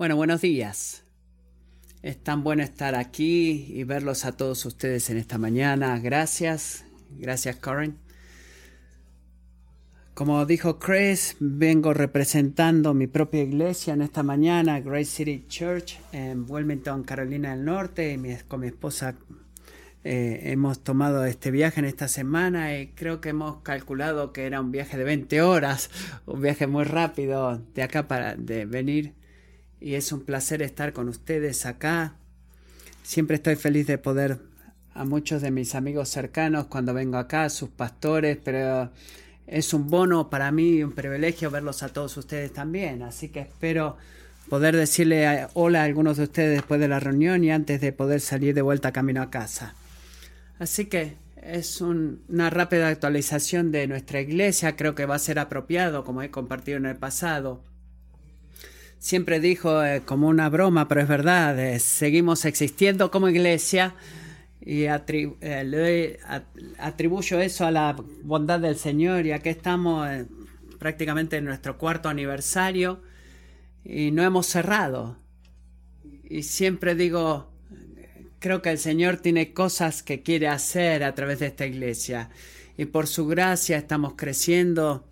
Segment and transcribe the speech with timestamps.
[0.00, 1.04] Bueno, buenos días.
[2.00, 5.98] Es tan bueno estar aquí y verlos a todos ustedes en esta mañana.
[5.98, 6.86] Gracias.
[7.18, 7.98] Gracias, Karen.
[10.14, 16.46] Como dijo Chris, vengo representando mi propia iglesia en esta mañana, Grace City Church en
[16.50, 18.14] Wilmington, Carolina del Norte.
[18.14, 19.16] Y con mi esposa
[20.02, 24.62] eh, hemos tomado este viaje en esta semana y creo que hemos calculado que era
[24.62, 25.90] un viaje de 20 horas,
[26.24, 29.19] un viaje muy rápido de acá para de venir
[29.80, 32.14] y es un placer estar con ustedes acá.
[33.02, 34.38] Siempre estoy feliz de poder
[34.94, 38.90] a muchos de mis amigos cercanos cuando vengo acá, sus pastores, pero
[39.46, 43.02] es un bono para mí y un privilegio verlos a todos ustedes también.
[43.02, 43.96] Así que espero
[44.48, 48.20] poder decirle hola a algunos de ustedes después de la reunión y antes de poder
[48.20, 49.74] salir de vuelta camino a casa.
[50.58, 56.04] Así que es una rápida actualización de nuestra iglesia, creo que va a ser apropiado,
[56.04, 57.62] como he compartido en el pasado
[59.00, 63.94] siempre dijo eh, como una broma, pero es verdad, eh, seguimos existiendo como iglesia
[64.60, 66.18] y eh,
[66.78, 70.06] atribuyo eso a la bondad del Señor y aquí estamos
[70.78, 73.00] prácticamente en nuestro cuarto aniversario
[73.84, 75.16] y no hemos cerrado.
[76.22, 77.50] Y siempre digo,
[78.38, 82.28] creo que el Señor tiene cosas que quiere hacer a través de esta iglesia
[82.76, 85.06] y por su gracia estamos creciendo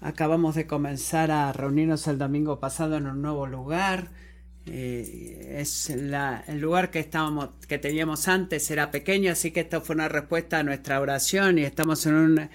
[0.00, 4.08] Acabamos de comenzar a reunirnos el domingo pasado en un nuevo lugar.
[4.64, 9.94] Eh, es el lugar que estábamos, que teníamos antes era pequeño, así que esto fue
[9.94, 12.50] una respuesta a nuestra oración y estamos en un,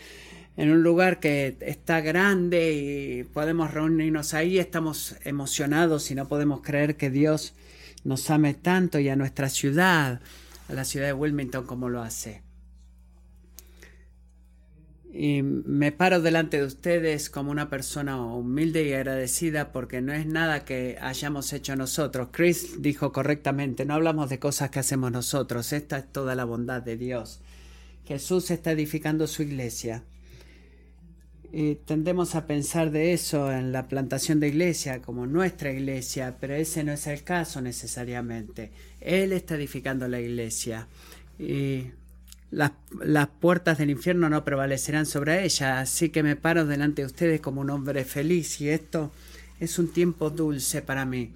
[0.58, 4.58] en un lugar que está grande y podemos reunirnos ahí.
[4.58, 7.54] Estamos emocionados y no podemos creer que Dios
[8.04, 10.20] nos ame tanto y a nuestra ciudad,
[10.68, 12.45] a la ciudad de Wilmington como lo hace.
[15.18, 20.26] Y me paro delante de ustedes como una persona humilde y agradecida porque no es
[20.26, 22.28] nada que hayamos hecho nosotros.
[22.34, 26.82] Chris dijo correctamente, no hablamos de cosas que hacemos nosotros, esta es toda la bondad
[26.82, 27.40] de Dios.
[28.06, 30.04] Jesús está edificando su iglesia.
[31.54, 36.56] Y tendemos a pensar de eso en la plantación de iglesia como nuestra iglesia, pero
[36.56, 38.72] ese no es el caso necesariamente.
[39.00, 40.90] Él está edificando la iglesia.
[41.40, 41.86] Y
[42.52, 42.72] las,
[43.40, 47.62] puertas del infierno no prevalecerán sobre ella, así que me paro delante de ustedes como
[47.62, 49.12] un hombre feliz y esto
[49.60, 51.32] es un tiempo dulce para mí.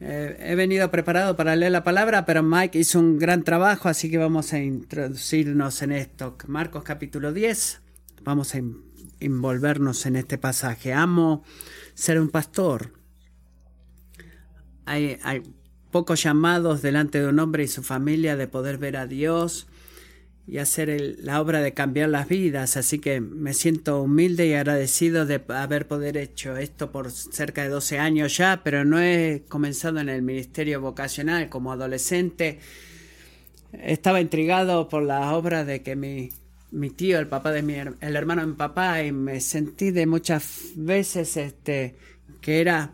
[0.00, 4.10] Eh, he venido preparado para leer la palabra, pero Mike hizo un gran trabajo, así
[4.10, 6.36] que vamos a introducirnos en esto.
[6.46, 7.80] Marcos capítulo 10,
[8.22, 8.60] vamos a
[9.20, 10.92] envolvernos en este pasaje.
[10.92, 11.44] Amo
[11.94, 12.92] ser un pastor.
[14.84, 15.42] Hay, hay
[15.90, 19.68] pocos llamados delante de un hombre y su familia de poder ver a Dios
[20.46, 22.76] y hacer la obra de cambiar las vidas.
[22.76, 27.70] Así que me siento humilde y agradecido de haber poder hecho esto por cerca de
[27.70, 32.58] 12 años ya, pero no he comenzado en el ministerio vocacional como adolescente.
[33.72, 36.30] Estaba intrigado por la obra de que mi,
[36.70, 40.06] mi tío, el papá de mi el hermano de mi papá, y me sentí de
[40.06, 41.96] muchas veces este
[42.40, 42.92] que era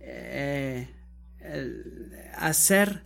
[0.00, 0.88] eh,
[2.36, 3.02] hacer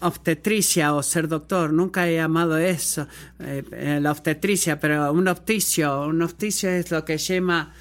[0.00, 3.06] obstetricia o ser doctor, nunca he llamado eso,
[3.38, 7.74] eh, la obstetricia, pero un opticio, un opticio es lo que llama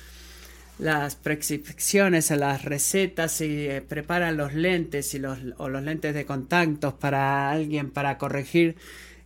[0.79, 6.25] las prescripciones, las recetas y eh, prepara los lentes y los, o los lentes de
[6.25, 8.77] contactos para alguien para corregir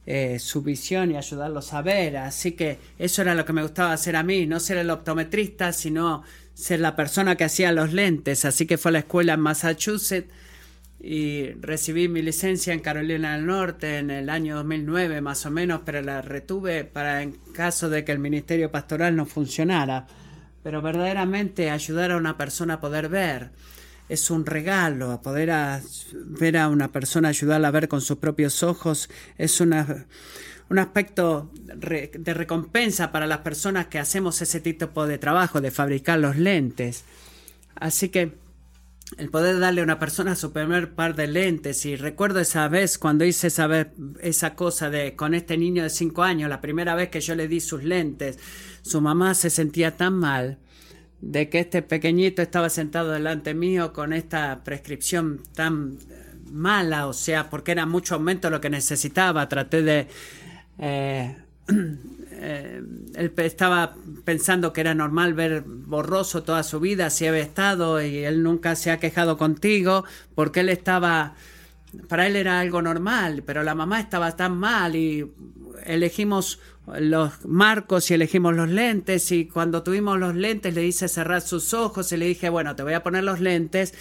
[0.05, 2.17] eh, su visión y ayudarlos a ver.
[2.17, 5.71] Así que eso era lo que me gustaba hacer a mí, no ser el optometrista,
[5.73, 6.23] sino
[6.55, 8.45] ser la persona que hacía los lentes.
[8.45, 10.29] Así que fue a la escuela en Massachusetts
[11.05, 15.81] y recibí mi licencia en Carolina del Norte en el año 2009 más o menos,
[15.83, 20.07] pero la retuve para en caso de que el ministerio pastoral no funcionara.
[20.63, 23.51] Pero verdaderamente ayudar a una persona a poder ver
[24.07, 25.51] es un regalo, a poder
[26.13, 30.05] ver a una persona, ayudarla a ver con sus propios ojos, es una,
[30.69, 36.19] un aspecto de recompensa para las personas que hacemos ese tipo de trabajo, de fabricar
[36.19, 37.03] los lentes.
[37.75, 38.42] Así que
[39.17, 41.85] el poder darle a una persona su primer par de lentes.
[41.85, 43.87] Y recuerdo esa vez cuando hice esa, vez,
[44.21, 47.47] esa cosa de con este niño de cinco años, la primera vez que yo le
[47.47, 48.39] di sus lentes,
[48.81, 50.59] su mamá se sentía tan mal
[51.21, 55.97] de que este pequeñito estaba sentado delante mío con esta prescripción tan
[56.51, 59.47] mala, o sea, porque era mucho aumento lo que necesitaba.
[59.47, 60.07] Traté de
[60.79, 61.37] eh,
[62.31, 62.81] eh,
[63.15, 63.95] él estaba
[64.25, 68.75] pensando que era normal ver borroso toda su vida, si había estado y él nunca
[68.75, 70.03] se ha quejado contigo,
[70.35, 71.35] porque él estaba
[72.07, 75.31] para él era algo normal, pero la mamá estaba tan mal y
[75.85, 81.41] elegimos los marcos y elegimos los lentes y cuando tuvimos los lentes le hice cerrar
[81.41, 83.93] sus ojos y le dije, bueno, te voy a poner los lentes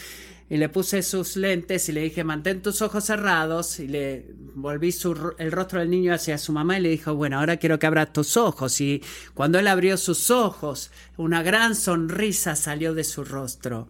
[0.52, 4.94] y le puse sus lentes y le dije, mantén tus ojos cerrados y le volví
[5.38, 8.12] el rostro del niño hacia su mamá y le dijo, bueno, ahora quiero que abras
[8.12, 8.78] tus ojos.
[8.82, 9.02] Y
[9.32, 13.88] cuando él abrió sus ojos, una gran sonrisa salió de su rostro,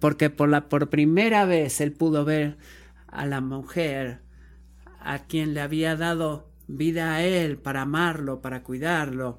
[0.00, 2.56] porque por, la, por primera vez él pudo ver
[3.06, 4.18] a la mujer
[4.98, 9.38] a quien le había dado vida a él para amarlo, para cuidarlo.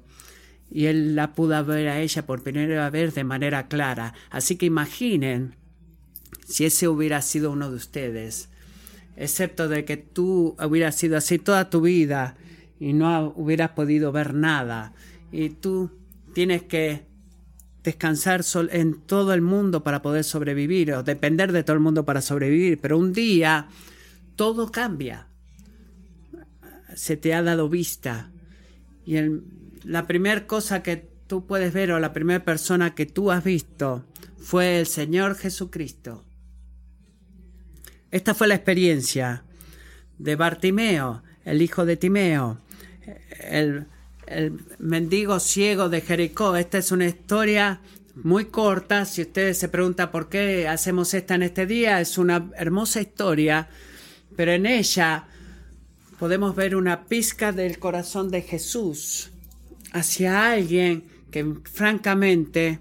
[0.70, 4.14] Y él la pudo ver a ella por primera vez de manera clara.
[4.30, 5.60] Así que imaginen
[6.52, 8.50] si ese hubiera sido uno de ustedes,
[9.16, 12.36] excepto de que tú hubieras sido así toda tu vida
[12.78, 14.92] y no hubieras podido ver nada,
[15.30, 15.90] y tú
[16.34, 17.06] tienes que
[17.82, 22.20] descansar en todo el mundo para poder sobrevivir o depender de todo el mundo para
[22.20, 23.68] sobrevivir, pero un día
[24.36, 25.28] todo cambia.
[26.94, 28.30] Se te ha dado vista
[29.06, 29.16] y
[29.84, 34.04] la primera cosa que tú puedes ver o la primera persona que tú has visto
[34.36, 36.26] fue el Señor Jesucristo.
[38.12, 39.42] Esta fue la experiencia
[40.18, 42.58] de Bartimeo, el hijo de Timeo,
[43.40, 43.86] el,
[44.78, 46.54] mendigo ciego de Jericó.
[46.56, 47.80] Esta es una historia
[48.14, 49.06] muy corta.
[49.06, 53.68] Si ustedes se preguntan por qué hacemos esta en este día, es una hermosa historia,
[54.36, 55.24] pero en ella
[56.18, 59.30] podemos ver una pizca del corazón de Jesús
[59.92, 62.78] hacia alguien que francamente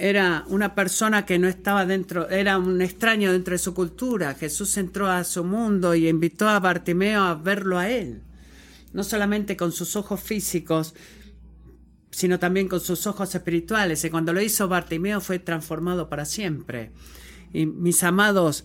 [0.00, 4.34] era una persona que no estaba dentro, era un extraño dentro de su cultura.
[4.34, 8.22] Jesús entró a su mundo y invitó a Bartimeo a verlo a él,
[8.92, 10.94] no solamente con sus ojos físicos,
[12.10, 14.02] sino también con sus ojos espirituales.
[14.04, 16.92] Y cuando lo hizo Bartimeo fue transformado para siempre.
[17.52, 18.64] Y mis amados,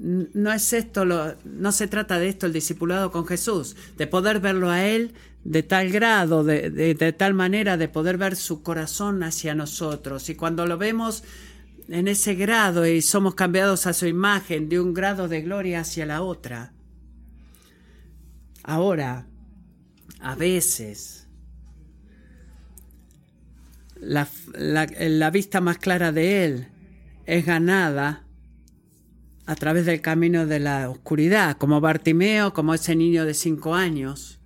[0.00, 4.40] no es esto, lo, no se trata de esto el discipulado con Jesús, de poder
[4.40, 5.12] verlo a Él
[5.44, 10.30] de tal grado, de, de, tal manera de poder ver su corazón hacia nosotros.
[10.30, 11.22] Y cuando lo vemos
[11.88, 16.06] en ese grado y somos cambiados a su imagen de un grado de gloria hacia
[16.06, 16.72] la otra.
[18.62, 19.26] Ahora,
[20.20, 21.26] a veces,
[23.96, 26.68] la, la, la vista más clara de Él
[27.26, 28.24] es ganada
[29.50, 34.40] a través del camino de la oscuridad, como Bartimeo, como ese niño de cinco años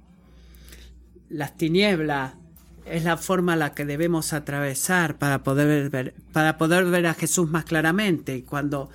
[1.28, 2.34] las tinieblas
[2.86, 7.50] es la forma la que debemos atravesar para poder ver, para poder ver a Jesús
[7.50, 8.36] más claramente.
[8.36, 8.88] Y cuando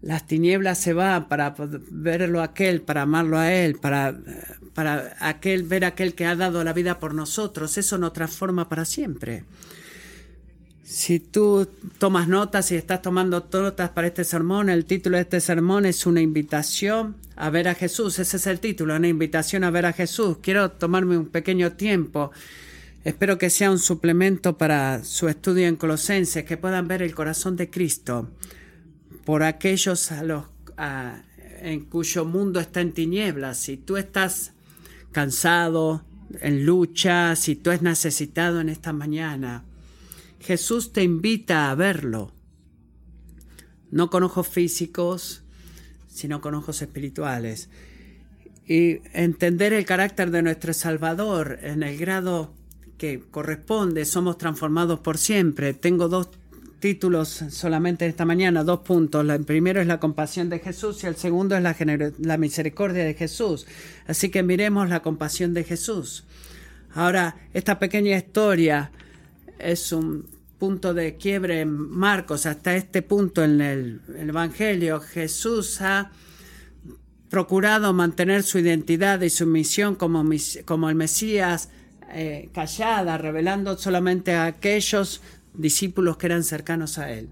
[0.00, 1.54] las tinieblas se van para
[1.90, 4.14] verlo a aquel, para amarlo a él, para,
[4.74, 8.68] para aquel, ver a aquel que ha dado la vida por nosotros, eso nos transforma
[8.68, 9.44] para siempre.
[10.90, 11.68] Si tú
[11.98, 16.06] tomas notas y estás tomando notas para este sermón, el título de este sermón es
[16.06, 18.18] una invitación a ver a Jesús.
[18.18, 20.38] Ese es el título, una invitación a ver a Jesús.
[20.40, 22.30] Quiero tomarme un pequeño tiempo.
[23.04, 27.54] Espero que sea un suplemento para su estudio en Colosenses, que puedan ver el corazón
[27.56, 28.30] de Cristo
[29.26, 30.44] por aquellos a los
[31.60, 33.58] en cuyo mundo está en tinieblas.
[33.58, 34.54] Si tú estás
[35.12, 36.02] cansado,
[36.40, 39.64] en lucha, si tú es necesitado en esta mañana,
[40.48, 42.32] Jesús te invita a verlo,
[43.90, 45.42] no con ojos físicos,
[46.06, 47.68] sino con ojos espirituales.
[48.66, 52.54] Y entender el carácter de nuestro Salvador en el grado
[52.96, 55.74] que corresponde, somos transformados por siempre.
[55.74, 56.30] Tengo dos
[56.80, 59.28] títulos solamente esta mañana, dos puntos.
[59.28, 63.66] El primero es la compasión de Jesús y el segundo es la, misericordia de Jesús.
[64.06, 66.24] Así que miremos la compasión de Jesús.
[66.94, 68.90] Ahora, esta pequeña historia
[69.58, 76.10] es un punto de quiebre en Marcos, hasta este punto en el, Evangelio, Jesús ha
[77.30, 80.24] procurado mantener su identidad y su misión como,
[80.64, 81.68] como el Mesías
[82.10, 85.20] eh, callada, revelando solamente a aquellos
[85.54, 87.28] discípulos que eran cercanos a él.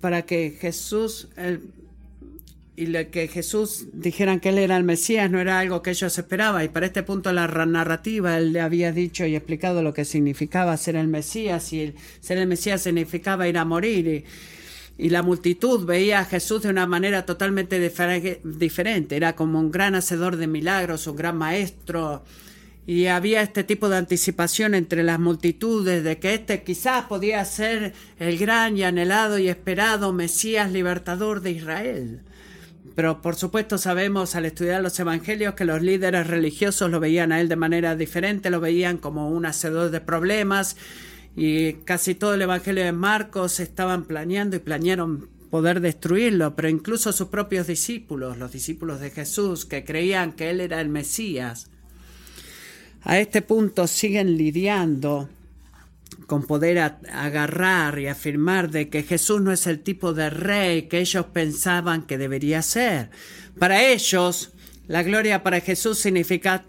[0.00, 1.28] para que Jesús,
[2.76, 6.64] y que Jesús dijeran que él era el Mesías no era algo que ellos esperaban.
[6.64, 10.76] Y para este punto la narrativa él le había dicho y explicado lo que significaba
[10.76, 14.24] ser el Mesías y ser el Mesías significaba ir a morir y,
[14.96, 17.80] la multitud veía a Jesús de una manera totalmente
[18.44, 19.16] diferente.
[19.16, 22.22] Era como un gran hacedor de milagros un gran maestro
[22.86, 27.92] y había este tipo de anticipación entre las multitudes de que este quizás podía ser
[28.20, 32.20] el gran y anhelado y esperado Mesías libertador de Israel
[32.94, 37.40] pero por supuesto sabemos al estudiar los evangelios que los líderes religiosos lo veían a
[37.40, 40.76] él de manera diferente, lo veían como un hacedor de problemas
[41.36, 47.12] y casi todo el evangelio de Marcos estaban planeando y planearon poder destruirlo, pero incluso
[47.12, 51.70] sus propios discípulos, los discípulos de Jesús, que creían que Él era el Mesías,
[53.02, 55.28] a este punto siguen lidiando
[56.26, 61.00] con poder agarrar y afirmar de que Jesús no es el tipo de rey que
[61.00, 63.10] ellos pensaban que debería ser.
[63.58, 64.54] Para ellos,
[64.86, 66.62] la gloria para Jesús significaba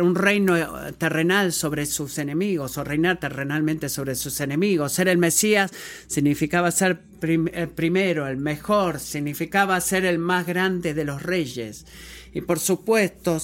[0.00, 0.56] un reino
[0.96, 4.92] terrenal sobre sus enemigos o reinar terrenalmente sobre sus enemigos.
[4.92, 5.70] Ser el Mesías
[6.06, 11.84] significaba ser el primero, el mejor, significaba ser el más grande de los reyes.
[12.32, 13.38] Y por supuesto,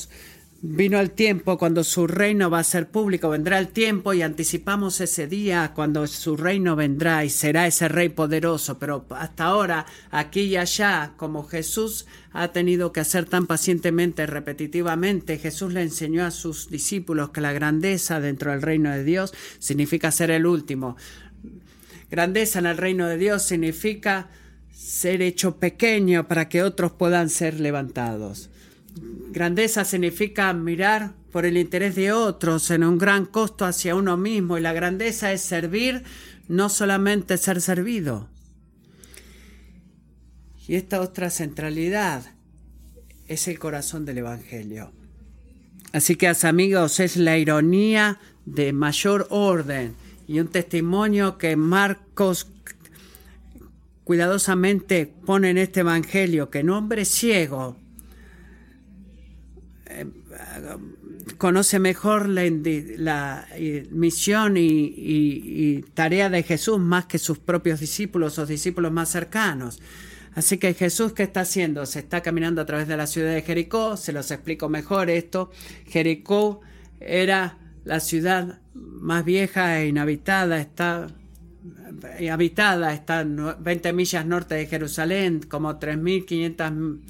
[0.64, 5.00] Vino el tiempo cuando su reino va a ser público, vendrá el tiempo y anticipamos
[5.00, 10.42] ese día cuando su reino vendrá y será ese rey poderoso, pero hasta ahora, aquí
[10.42, 16.31] y allá, como Jesús ha tenido que hacer tan pacientemente, repetitivamente, Jesús le enseñó a
[16.31, 20.97] sus discípulos que la grandeza dentro del reino de Dios significa ser el último.
[22.09, 24.28] Grandeza en el reino de Dios significa
[24.71, 28.51] ser hecho pequeño para que otros puedan ser levantados.
[29.32, 34.58] Grandeza significa mirar por el interés de otros en un gran costo hacia uno mismo
[34.58, 36.02] y la grandeza es servir,
[36.48, 38.28] no solamente ser servido.
[40.68, 42.34] Y esta otra centralidad
[43.26, 44.92] es el corazón del Evangelio.
[45.94, 49.94] Así que, amigos, es la ironía de mayor orden
[50.28, 52.48] y un testimonio que Marcos
[54.04, 57.78] cuidadosamente pone en este Evangelio, que un hombre ciego
[61.38, 63.46] conoce mejor la,
[63.90, 69.80] misión y, tarea de Jesús más que sus propios discípulos o discípulos más cercanos.
[70.34, 71.84] Así que Jesús, ¿qué está haciendo?
[71.84, 75.50] Se está caminando a través de la ciudad de Jericó, se los explico mejor esto.
[75.87, 76.62] Jericó
[77.00, 81.08] era la ciudad más vieja e inhabitada, está
[82.30, 87.00] habitada, está 20 millas norte de Jerusalén, como 3.500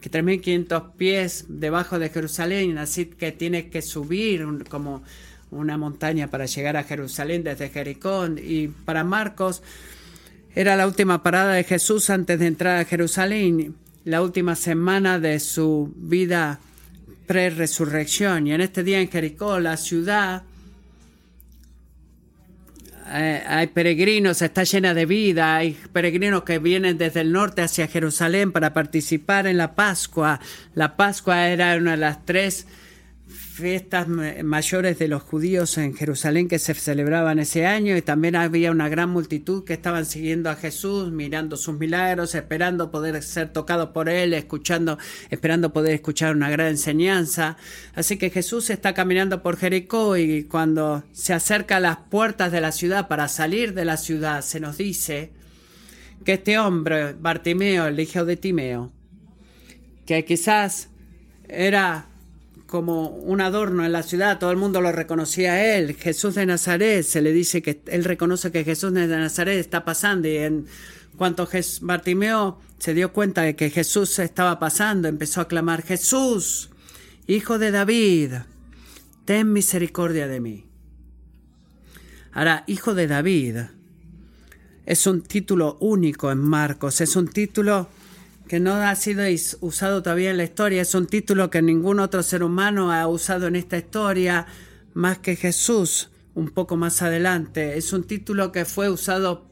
[0.00, 5.02] que 3.500 pies debajo de Jerusalén, así que tiene que subir como
[5.50, 8.26] una montaña para llegar a Jerusalén desde Jericó.
[8.26, 9.62] Y para Marcos
[10.54, 15.38] era la última parada de Jesús antes de entrar a Jerusalén, la última semana de
[15.40, 16.60] su vida
[17.26, 18.46] pre-resurrección.
[18.46, 20.42] Y en este día en Jericó, la ciudad
[23.12, 27.88] eh, hay peregrinos, está llena de vida, hay peregrinos que vienen desde el norte hacia
[27.88, 30.40] Jerusalén para participar en la Pascua.
[30.74, 32.66] La Pascua era una de las tres
[33.30, 38.70] fiestas mayores de los judíos en Jerusalén que se celebraban ese año y también había
[38.70, 43.90] una gran multitud que estaban siguiendo a Jesús, mirando sus milagros, esperando poder ser tocados
[43.90, 44.98] por él, escuchando,
[45.30, 47.56] esperando poder escuchar una gran enseñanza.
[47.94, 52.60] Así que Jesús está caminando por Jericó y cuando se acerca a las puertas de
[52.60, 55.30] la ciudad para salir de la ciudad, se nos dice
[56.24, 58.92] que este hombre, Bartimeo, el hijo de Timeo,
[60.04, 60.88] que quizás
[61.48, 62.09] era
[62.70, 65.96] como un adorno en la ciudad, todo el mundo lo reconocía a él.
[65.96, 70.28] Jesús de Nazaret, se le dice que él reconoce que Jesús de Nazaret está pasando
[70.28, 70.66] y en
[71.16, 71.48] cuanto
[71.82, 76.70] Bartimeo se dio cuenta de que Jesús estaba pasando, empezó a clamar, Jesús,
[77.26, 78.34] hijo de David,
[79.24, 80.64] ten misericordia de mí.
[82.32, 83.56] Ahora, hijo de David
[84.86, 87.88] es un título único en Marcos, es un título
[88.50, 89.22] que no ha sido
[89.60, 90.82] usado todavía en la historia.
[90.82, 94.44] Es un título que ningún otro ser humano ha usado en esta historia
[94.92, 97.78] más que Jesús un poco más adelante.
[97.78, 99.46] Es un título que fue usado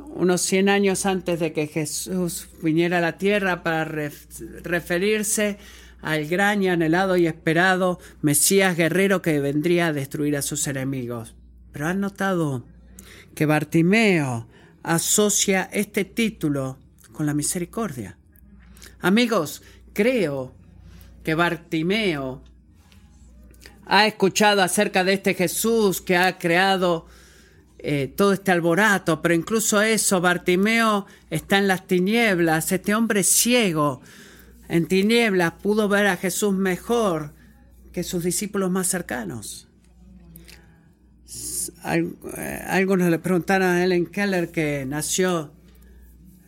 [0.00, 5.58] unos 100 años antes de que Jesús viniera a la tierra para referirse
[6.02, 11.36] al gran y anhelado y esperado Mesías guerrero que vendría a destruir a sus enemigos.
[11.70, 12.64] Pero han notado
[13.36, 14.48] que Bartimeo
[14.82, 16.78] asocia este título
[17.16, 18.18] con la misericordia.
[19.00, 19.62] Amigos,
[19.94, 20.54] creo
[21.24, 22.42] que Bartimeo
[23.86, 27.06] ha escuchado acerca de este Jesús que ha creado
[27.78, 34.02] eh, todo este alboroto, pero incluso eso, Bartimeo está en las tinieblas, este hombre ciego
[34.68, 37.32] en tinieblas pudo ver a Jesús mejor
[37.92, 39.68] que sus discípulos más cercanos.
[41.84, 45.55] Eh, algunos le preguntaron a Ellen Keller que nació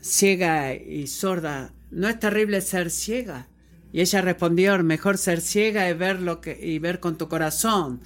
[0.09, 3.49] ciega y sorda, ¿no es terrible ser ciega?
[3.93, 8.01] Y ella respondió, mejor ser ciega y ver, lo que, y ver con tu corazón,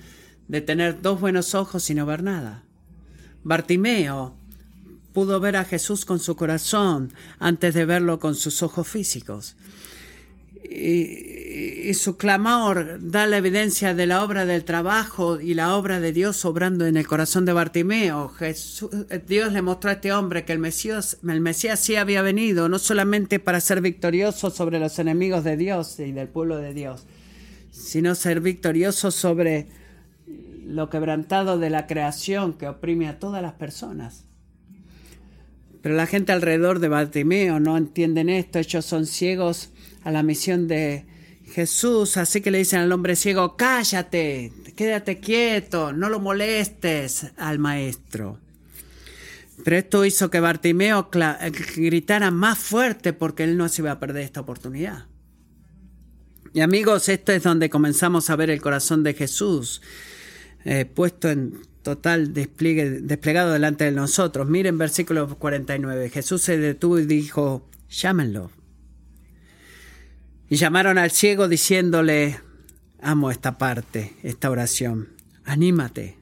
[0.49, 2.65] de tener dos buenos ojos y no ver nada.
[3.43, 4.37] Bartimeo
[5.13, 9.57] pudo ver a Jesús con su corazón antes de verlo con sus ojos físicos.
[10.65, 11.33] Y,
[11.83, 16.13] y su clamor da la evidencia de la obra del trabajo y la obra de
[16.13, 18.33] Dios obrando en el corazón de Bartimeo.
[19.27, 22.79] Dios le mostró a este hombre que el Mesías, el Mesías sí había venido, no
[22.79, 27.07] solamente para ser victorioso sobre los enemigos de Dios y del pueblo de Dios,
[27.71, 29.69] sino ser victorioso sobre
[30.65, 34.25] lo quebrantado de la creación que oprime a todas las personas.
[35.83, 39.71] Pero la gente alrededor de Bartimeo no entienden esto, ellos son ciegos
[40.05, 41.05] a la misión de
[41.53, 47.59] Jesús, así que le dicen al hombre ciego, cállate, quédate quieto, no lo molestes al
[47.59, 48.39] maestro.
[49.65, 51.11] Pero esto hizo que Bartimeo
[51.77, 55.07] gritara más fuerte porque él no se iba a perder esta oportunidad.
[56.55, 59.83] Y amigos, esto es donde comenzamos a ver el corazón de Jesús
[60.65, 64.49] eh, puesto en total despliegue, desplegado delante de nosotros.
[64.49, 66.11] Miren versículo 49.
[66.11, 68.51] Jesús se detuvo y dijo, llámenlo.
[70.53, 72.39] Y llamaron al ciego diciéndole,
[73.01, 75.09] amo esta parte, esta oración,
[75.47, 76.19] anímate,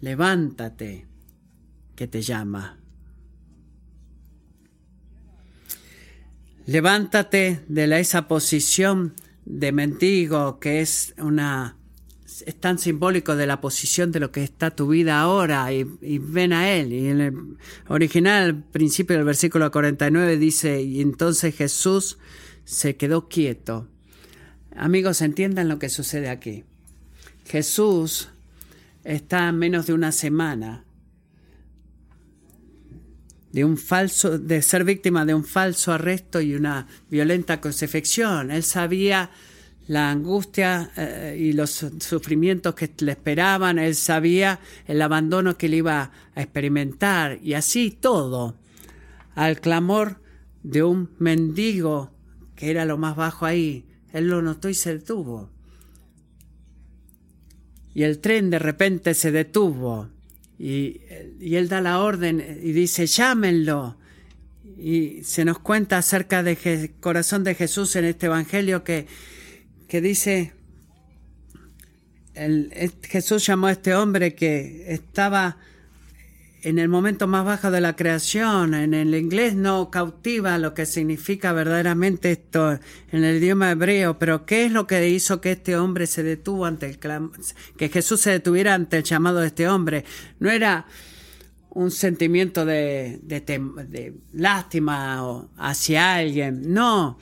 [0.00, 1.06] levántate,
[1.94, 2.78] que te llama.
[6.64, 9.12] Levántate de la, esa posición
[9.44, 11.76] de mendigo que es una
[12.46, 15.84] es tan simbólico de la posición de lo que está tu vida ahora y,
[16.18, 16.92] ven a Él.
[16.94, 17.34] Y en el
[17.88, 22.18] original, principio del versículo 49 dice, y entonces Jesús
[22.66, 23.88] se quedó quieto.
[24.76, 26.64] Amigos, entiendan lo que sucede aquí.
[27.46, 28.28] Jesús
[29.04, 30.84] está menos de una semana
[33.52, 38.50] de un falso, de ser víctima de un falso arresto y una violenta crucifixión.
[38.50, 39.30] Él sabía
[39.86, 45.74] la angustia eh, y los sufrimientos que le esperaban, él sabía el abandono que él
[45.74, 48.56] iba a experimentar y así todo,
[49.36, 50.20] al clamor
[50.64, 52.15] de un mendigo
[52.56, 55.50] que era lo más bajo ahí, él lo notó y se detuvo.
[57.94, 60.08] Y el tren de repente se detuvo
[60.58, 61.00] y,
[61.38, 63.96] y él da la orden y dice, llámenlo.
[64.78, 66.58] Y se nos cuenta acerca del
[67.00, 69.06] corazón de Jesús en este Evangelio que
[69.88, 70.52] que dice,
[72.34, 72.72] el,
[73.02, 75.58] Jesús llamó a este hombre que estaba
[76.66, 78.74] en el momento más bajo de la creación.
[78.74, 82.72] En el inglés no cautiva lo que significa verdaderamente esto
[83.12, 86.66] en el idioma hebreo, pero ¿qué es lo que hizo que este hombre se detuvo
[86.66, 90.04] ante el que Jesús se detuviera ante el llamado de este hombre?
[90.40, 90.86] No era
[91.70, 97.16] un sentimiento de, de, de lástima hacia alguien, no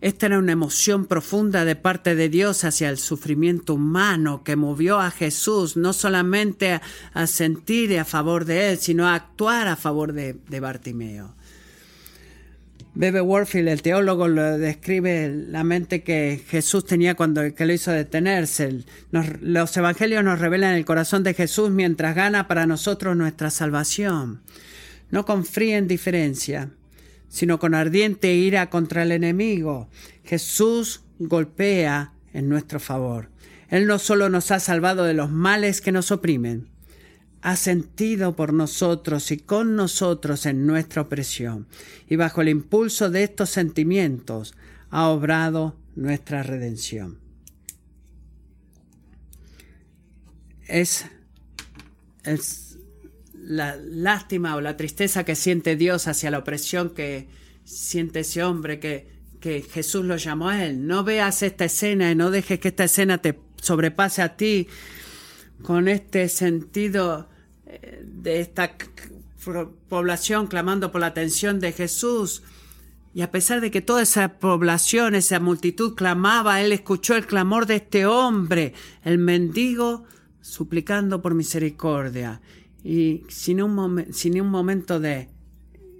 [0.00, 4.98] esta era una emoción profunda de parte de Dios hacia el sufrimiento humano que movió
[4.98, 6.80] a Jesús no solamente
[7.12, 11.34] a, sentir a favor de él, sino a actuar a favor de, Bartimeo.
[12.94, 17.92] Bebe Warfield, el teólogo, lo describe la mente que Jesús tenía cuando que lo hizo
[17.92, 18.84] detenerse.
[19.10, 24.40] los evangelios nos revelan el corazón de Jesús mientras gana para nosotros nuestra salvación.
[25.10, 26.70] No con fría indiferencia
[27.30, 29.88] sino con ardiente ira contra el enemigo.
[30.24, 33.30] Jesús golpea en nuestro favor.
[33.68, 36.68] Él no solo nos ha salvado de los males que nos oprimen,
[37.40, 41.68] ha sentido por nosotros y con nosotros en nuestra opresión,
[42.08, 44.54] y bajo el impulso de estos sentimientos
[44.90, 47.18] ha obrado nuestra redención.
[50.66, 51.06] Es,
[52.24, 52.69] es
[53.50, 57.26] la lástima o la tristeza que siente Dios hacia la opresión que
[57.64, 59.08] siente ese hombre que,
[59.40, 60.86] que Jesús lo llamó a él.
[60.86, 64.68] No veas esta escena y no dejes que esta escena te sobrepase a ti
[65.64, 67.28] con este sentido
[67.66, 68.76] eh, de esta
[69.88, 72.44] población clamando por la atención de Jesús.
[73.14, 77.66] Y a pesar de que toda esa población, esa multitud clamaba, él escuchó el clamor
[77.66, 80.04] de este hombre, el mendigo,
[80.40, 82.40] suplicando por misericordia
[82.82, 85.28] y sin un, sin un momento de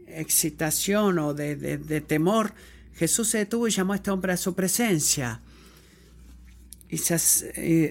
[0.07, 2.53] excitación o de, temor,
[2.95, 5.41] Jesús se detuvo y llamó a este hombre a su presencia.
[6.89, 7.15] Y se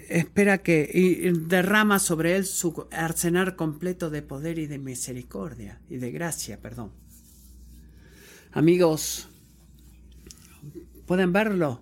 [0.09, 5.97] espera que y derrama sobre él su arsenal completo de poder y de misericordia y
[5.97, 6.91] de gracia, perdón.
[8.51, 9.29] Amigos,
[11.05, 11.81] ¿pueden verlo?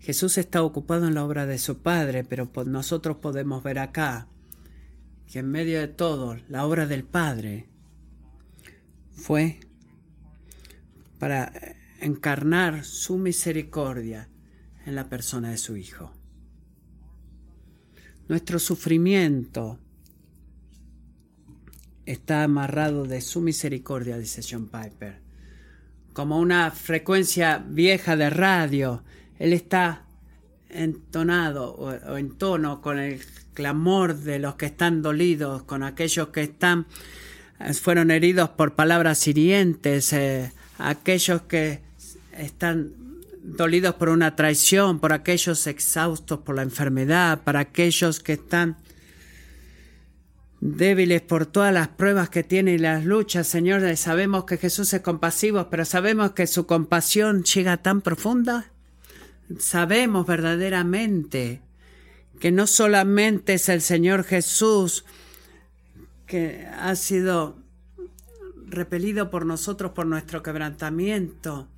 [0.00, 4.28] Jesús está ocupado en la obra de su Padre, pero nosotros podemos ver acá
[5.30, 7.68] que en medio de todo la obra del Padre
[9.12, 9.60] fue
[11.18, 11.52] para
[12.00, 14.28] encarnar su misericordia
[14.84, 16.12] en la persona de su Hijo.
[18.28, 19.78] Nuestro sufrimiento
[22.06, 25.20] está amarrado de su misericordia, dice John Piper.
[26.12, 29.04] Como una frecuencia vieja de radio,
[29.38, 30.06] Él está
[30.68, 33.20] entonado o, en tono con el
[33.56, 36.86] clamor de los que están dolidos, con aquellos que están
[37.58, 41.80] eh, fueron heridos por palabras hirientes, eh, aquellos que
[42.36, 42.92] están
[43.42, 48.76] dolidos por una traición, por aquellos exhaustos por la enfermedad, para aquellos que están
[50.60, 53.96] débiles por todas las pruebas que tiene y las luchas, Señor.
[53.96, 58.70] Sabemos que Jesús es compasivo, pero sabemos que su compasión llega tan profunda.
[59.58, 61.62] Sabemos verdaderamente
[62.40, 65.04] que no solamente es el Señor Jesús
[66.26, 67.56] que ha sido
[68.66, 71.68] repelido por nosotros por nuestro quebrantamiento,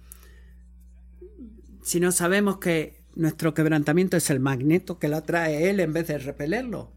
[1.83, 6.19] sino sabemos que nuestro quebrantamiento es el magneto que lo atrae Él en vez de
[6.19, 6.93] repelerlo.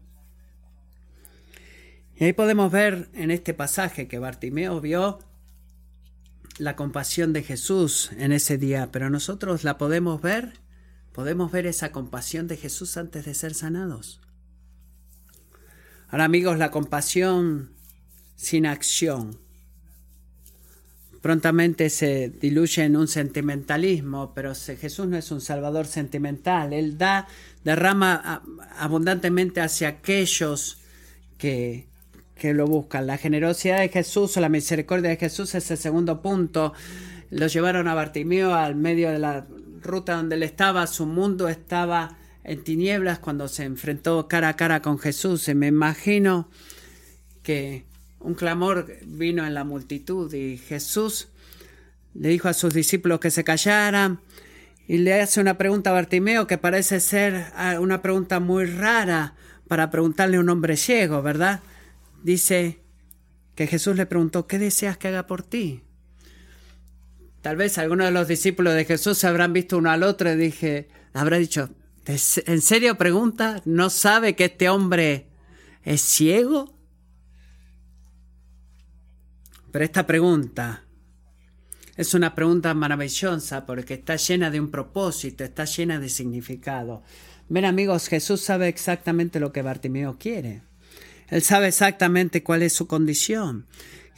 [2.16, 5.18] Y ahí podemos ver en este pasaje que Bartimeo vio
[6.58, 10.52] la compasión de Jesús en ese día, pero nosotros la podemos ver,
[11.12, 14.20] podemos ver esa compasión de Jesús antes de ser sanados.
[16.08, 17.70] Ahora amigos, la compasión
[18.36, 19.38] sin acción
[21.22, 27.28] prontamente se diluye en un sentimentalismo, pero Jesús no es un salvador sentimental, Él da,
[27.64, 28.42] derrama
[28.76, 30.78] abundantemente hacia aquellos
[31.38, 31.86] que,
[32.34, 33.06] que lo buscan.
[33.06, 36.74] La generosidad de Jesús o la misericordia de Jesús es el segundo punto.
[37.30, 39.46] Lo llevaron a Bartimeo al medio de la
[39.82, 44.82] ruta donde él estaba, su mundo estaba en tinieblas cuando se enfrentó cara a cara
[44.82, 45.48] con Jesús.
[45.48, 46.48] Y me imagino
[47.42, 47.84] que
[48.20, 51.28] un clamor vino en la multitud y Jesús
[52.14, 54.20] le dijo a sus discípulos que se callaran
[54.86, 59.34] y le hace una pregunta a Bartimeo que parece ser ah, una pregunta muy rara
[59.68, 61.60] para preguntarle a un hombre ciego, ¿verdad?
[62.22, 62.80] Dice
[63.54, 65.82] que Jesús le preguntó, ¿qué deseas que haga por ti?
[67.42, 70.36] Tal vez algunos de los discípulos de Jesús se habrán visto uno al otro y
[70.36, 71.70] dije, habrá dicho,
[72.06, 73.60] ¿en serio pregunta?
[73.64, 75.26] ¿No sabe que este hombre
[75.82, 76.78] es ciego?
[79.72, 80.84] Pero esta pregunta
[81.96, 87.02] es una pregunta maravillosa porque está llena de un propósito, está llena de significado.
[87.48, 90.62] Ven amigos, Jesús sabe exactamente lo que Bartimeo quiere.
[91.28, 93.66] Él sabe exactamente cuál es su condición.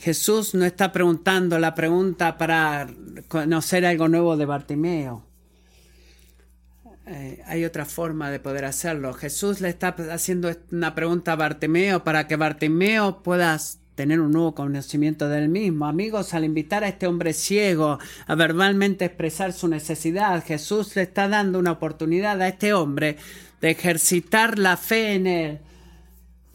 [0.04, 2.86] Jesús no está preguntando la pregunta para
[3.26, 5.24] conocer algo nuevo de Bartimeo.
[7.06, 9.14] Eh, hay otra forma de poder hacerlo.
[9.14, 13.58] Jesús le está haciendo una pregunta a Bartimeo para que Bartimeo pueda
[13.94, 15.86] tener un nuevo conocimiento del mismo.
[15.86, 21.28] Amigos, al invitar a este hombre ciego a verbalmente expresar su necesidad, Jesús le está
[21.28, 23.16] dando una oportunidad a este hombre
[23.62, 25.60] de ejercitar la fe en él,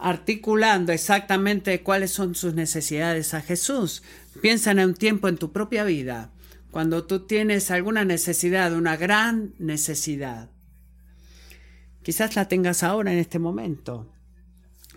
[0.00, 4.02] articulando exactamente cuáles son sus necesidades a Jesús.
[4.40, 6.30] Piensa en un tiempo en tu propia vida,
[6.70, 10.50] cuando tú tienes alguna necesidad, una gran necesidad.
[12.02, 14.10] Quizás la tengas ahora en este momento.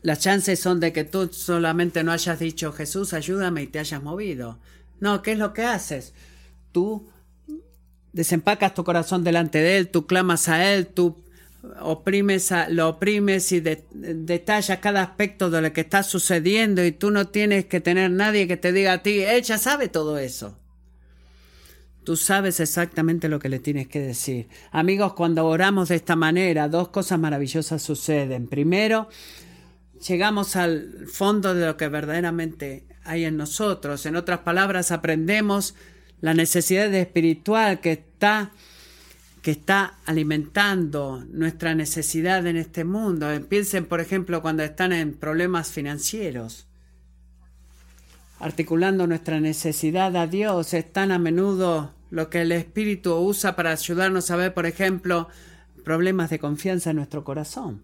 [0.01, 4.01] Las chances son de que tú solamente no hayas dicho Jesús, ayúdame y te hayas
[4.01, 4.59] movido.
[4.99, 6.13] No, ¿qué es lo que haces?
[6.71, 7.09] Tú
[8.13, 11.22] desempacas tu corazón delante de Él, tú clamas a Él, tú
[11.63, 17.65] lo oprimes y detallas cada aspecto de lo que está sucediendo y tú no tienes
[17.65, 20.59] que tener nadie que te diga a ti, ella sabe todo eso.
[22.03, 24.49] Tú sabes exactamente lo que le tienes que decir.
[24.71, 28.47] Amigos, cuando oramos de esta manera, dos cosas maravillosas suceden.
[28.47, 29.07] Primero,
[30.05, 34.05] llegamos al fondo de lo que verdaderamente hay en nosotros.
[34.05, 35.75] En otras palabras, aprendemos
[36.19, 38.51] la necesidad espiritual que está
[39.43, 43.27] que está alimentando nuestra necesidad en este mundo.
[43.47, 46.65] Piensen, por ejemplo, cuando están en problemas financieros,
[48.39, 53.71] articulando nuestra necesidad a Dios, es tan a menudo lo que el Espíritu usa para
[53.71, 55.27] ayudarnos a ver, por ejemplo,
[55.83, 57.83] problemas de confianza en nuestro corazón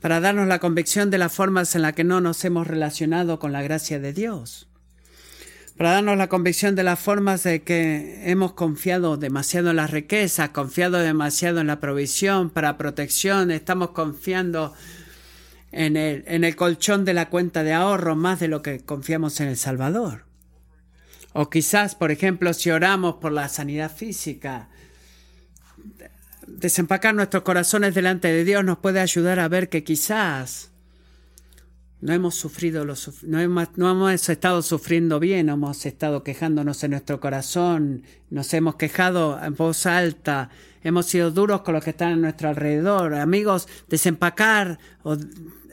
[0.00, 3.52] para darnos la convicción de las formas en las que no nos hemos relacionado con
[3.52, 4.68] la gracia de Dios,
[5.76, 10.52] para darnos la convicción de las formas de que hemos confiado demasiado en la riqueza,
[10.52, 14.72] confiado demasiado en la provisión para protección, estamos confiando
[15.72, 19.38] en el, en el colchón de la cuenta de ahorro más de lo que confiamos
[19.40, 20.24] en el Salvador.
[21.34, 24.70] O quizás, por ejemplo, si oramos por la sanidad física,
[26.46, 30.70] desempacar nuestros corazones delante de Dios nos puede ayudar a ver que quizás
[32.00, 36.90] no hemos sufrido lo no hemos, no hemos estado sufriendo bien, hemos estado quejándonos en
[36.92, 40.50] nuestro corazón, nos hemos quejado en voz alta,
[40.82, 43.14] hemos sido duros con los que están a nuestro alrededor.
[43.14, 44.78] Amigos, desempacar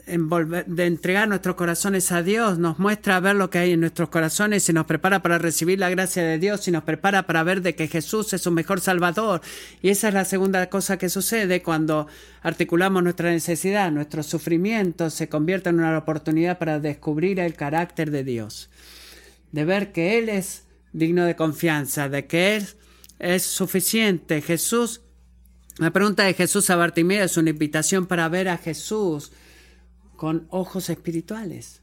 [0.06, 4.68] de entregar nuestros corazones a Dios, nos muestra ver lo que hay en nuestros corazones
[4.68, 7.74] y nos prepara para recibir la gracia de Dios y nos prepara para ver de
[7.74, 9.40] que Jesús es un mejor Salvador.
[9.80, 12.06] Y esa es la segunda cosa que sucede cuando
[12.42, 18.24] articulamos nuestra necesidad, nuestro sufrimiento se convierte en una oportunidad para descubrir el carácter de
[18.24, 18.68] Dios,
[19.52, 22.66] de ver que Él es digno de confianza, de que Él
[23.18, 24.42] es suficiente.
[24.42, 25.00] Jesús
[25.78, 29.32] la pregunta de Jesús a Bartimeo es una invitación para ver a Jesús
[30.16, 31.80] con ojos espirituales.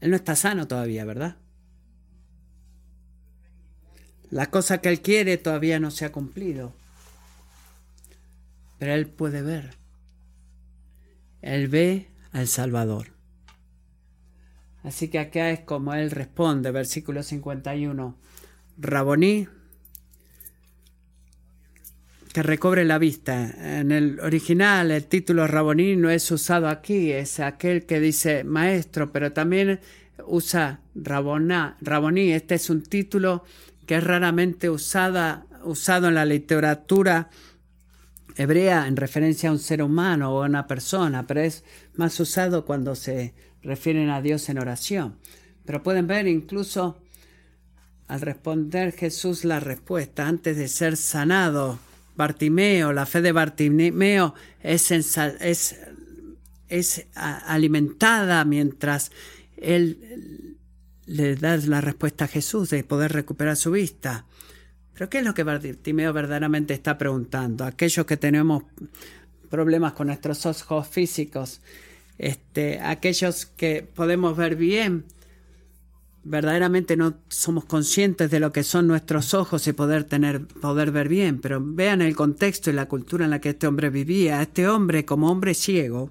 [0.00, 1.36] Él no está sano todavía, ¿verdad?
[4.30, 6.72] La cosa que él quiere todavía no se ha cumplido.
[8.78, 9.76] Pero él puede ver.
[11.40, 13.08] Él ve al Salvador.
[14.82, 18.16] Así que acá es como él responde, versículo 51.
[18.78, 19.48] Raboní,
[22.32, 23.78] que recobre la vista.
[23.78, 29.12] En el original el título Raboní no es usado aquí, es aquel que dice maestro,
[29.12, 29.80] pero también
[30.26, 32.32] usa Raboná, Raboní.
[32.32, 33.44] Este es un título
[33.86, 37.28] que es raramente usada, usado en la literatura
[38.36, 41.64] hebrea en referencia a un ser humano o a una persona, pero es
[41.96, 45.18] más usado cuando se refieren a Dios en oración.
[45.66, 46.98] Pero pueden ver incluso
[48.08, 51.78] al responder Jesús la respuesta antes de ser sanado
[52.16, 55.76] Bartimeo, la fe de Bartimeo es, es,
[56.68, 59.12] es alimentada mientras
[59.56, 60.56] él
[61.06, 64.26] le da la respuesta a Jesús de poder recuperar su vista.
[64.94, 67.64] Pero ¿qué es lo que Bartimeo verdaderamente está preguntando?
[67.64, 68.64] Aquellos que tenemos
[69.48, 71.60] problemas con nuestros ojos físicos,
[72.18, 75.04] este, aquellos que podemos ver bien,
[76.24, 81.08] verdaderamente no somos conscientes de lo que son nuestros ojos y poder tener poder ver
[81.08, 84.42] bien, pero vean el contexto y la cultura en la que este hombre vivía.
[84.42, 86.10] Este hombre como hombre ciego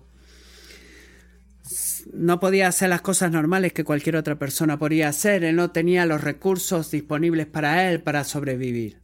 [2.14, 6.06] no podía hacer las cosas normales que cualquier otra persona podía hacer, él no tenía
[6.06, 9.00] los recursos disponibles para él para sobrevivir.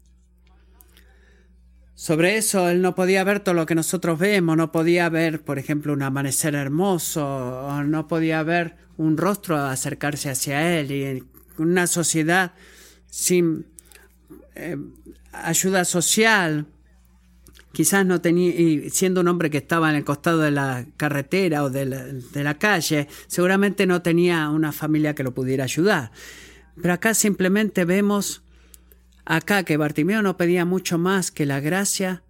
[1.96, 5.58] Sobre eso, él no podía ver todo lo que nosotros vemos, no podía ver, por
[5.58, 10.92] ejemplo, un amanecer hermoso, o no podía ver un rostro acercarse hacia él.
[10.92, 11.24] Y
[11.58, 12.54] una sociedad
[13.10, 13.66] sin
[14.56, 14.78] eh,
[15.32, 16.66] ayuda social,
[17.72, 21.64] quizás no tenía, y siendo un hombre que estaba en el costado de la carretera
[21.64, 26.12] o de la, de la calle, seguramente no tenía una familia que lo pudiera ayudar.
[26.82, 28.44] Pero acá simplemente vemos
[29.26, 32.24] acá que Bartimeo no pedía mucho más que la gracia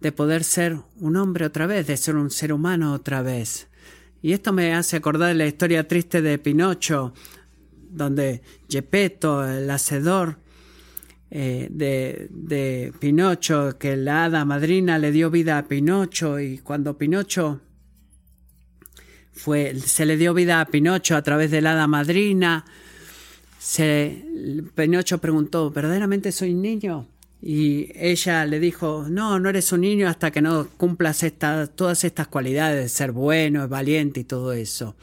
[0.00, 3.68] de poder ser un hombre otra vez, de ser un ser humano otra vez.
[4.22, 7.12] Y esto me hace acordar la historia triste de Pinocho,
[7.90, 10.38] donde Gepetto, el hacedor
[11.30, 16.96] eh, de, de, Pinocho, que la hada madrina le dio vida a Pinocho y cuando
[16.96, 17.60] Pinocho
[19.32, 22.64] fue, se le dio vida a Pinocho a través de la hada madrina,
[23.58, 24.24] se,
[24.74, 27.06] Pinocho preguntó, ¿verdaderamente soy niño?
[27.40, 31.24] Y ella le dijo, no, no eres un niño hasta que no cumplas
[31.74, 34.96] todas estas cualidades de ser bueno, valiente y todo eso.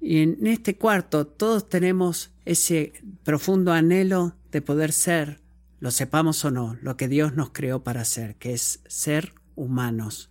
[0.00, 2.92] Y en este cuarto todos tenemos ese
[3.24, 5.40] profundo anhelo de poder ser,
[5.80, 10.30] lo sepamos o no, lo que Dios nos creó para ser, que es ser humanos.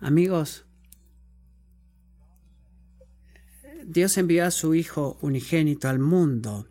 [0.00, 0.64] Amigos,
[3.86, 6.68] Dios envió a su Hijo unigénito al mundo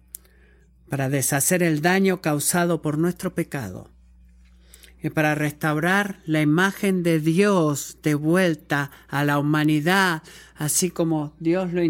[0.94, 3.90] para deshacer el daño causado por nuestro pecado
[5.02, 10.22] y para restaurar la imagen de Dios de vuelta a la humanidad,
[10.56, 11.82] así como Dios lo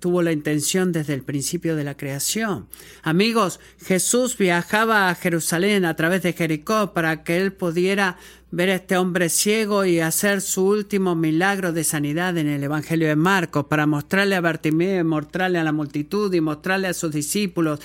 [0.00, 2.66] tuvo la intención desde el principio de la creación.
[3.02, 8.16] Amigos, Jesús viajaba a Jerusalén a través de Jericó para que él pudiera
[8.50, 13.08] ver a este hombre ciego y hacer su último milagro de sanidad en el Evangelio
[13.08, 17.80] de Marcos, para mostrarle a Bartimeo, mostrarle a la multitud y mostrarle a sus discípulos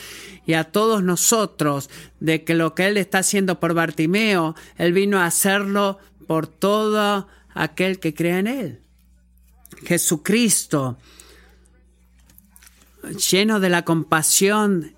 [0.46, 5.18] y a todos nosotros de que lo que Él está haciendo por Bartimeo, Él vino
[5.18, 8.82] a hacerlo por todo aquel que crea en Él.
[9.84, 10.98] Jesucristo,
[13.30, 14.94] lleno de la compasión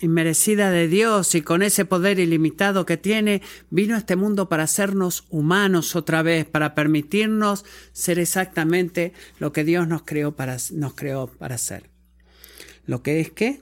[0.00, 4.64] inmerecida de Dios y con ese poder ilimitado que tiene, vino a este mundo para
[4.64, 10.94] hacernos humanos otra vez, para permitirnos ser exactamente lo que Dios nos creó para, nos
[10.94, 11.90] creó para ser.
[12.86, 13.60] ¿Lo que es qué?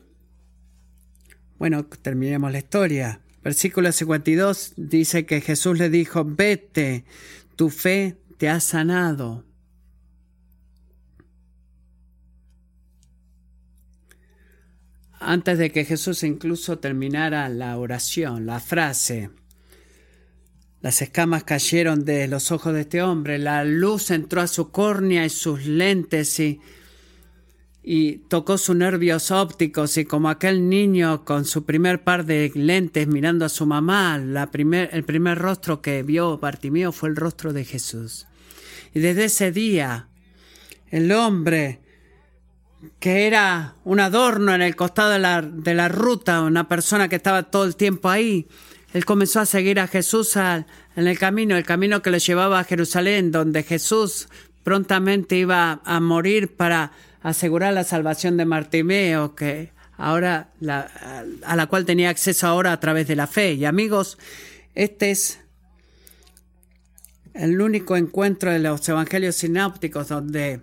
[1.59, 3.21] Bueno, terminemos la historia.
[3.43, 7.05] Versículo 52 dice que Jesús le dijo, vete,
[7.57, 9.45] tu fe te ha sanado.
[15.21, 19.31] Antes de que Jesús incluso terminara la oración, la frase,
[20.83, 25.27] Las escamas cayeron de los ojos de este hombre, la luz entró a su córnea
[25.27, 26.59] y sus lentes y,
[27.83, 33.07] y tocó sus nervios ópticos y como aquel niño con su primer par de lentes
[33.07, 37.53] mirando a su mamá, la primer, el primer rostro que vio Bartimeo fue el rostro
[37.53, 38.27] de Jesús.
[38.95, 40.09] Y desde ese día,
[40.91, 41.81] el hombre
[42.99, 47.16] que era un adorno en el costado de la, de la ruta, una persona que
[47.16, 48.49] estaba todo el tiempo ahí,
[48.93, 50.64] él comenzó a seguir a Jesús en
[50.97, 54.29] el camino, el camino que le llevaba a Jerusalén, donde Jesús
[54.64, 60.51] prontamente iba a morir para asegurar la salvación de Martimeo, que ahora
[61.45, 63.53] a la cual tenía acceso ahora a través de la fe.
[63.55, 64.19] Y amigos,
[64.75, 65.40] este es
[67.35, 70.62] el único encuentro de los evangelios sinápticos donde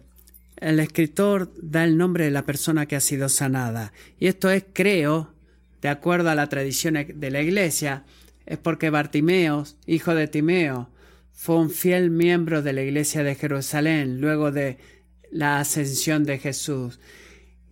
[0.57, 3.93] el escritor da el nombre de la persona que ha sido sanada.
[4.19, 5.33] Y esto es, creo,
[5.81, 8.05] de acuerdo a la tradición de la iglesia,
[8.45, 10.89] es porque Bartimeo, hijo de Timeo,
[11.33, 14.79] fue un fiel miembro de la iglesia de Jerusalén luego de
[15.31, 16.99] la ascensión de Jesús.